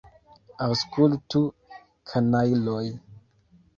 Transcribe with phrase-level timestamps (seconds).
[0.67, 1.43] Aŭskultu,
[2.13, 2.81] kanajloj!